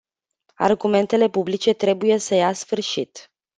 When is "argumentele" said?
0.55-1.29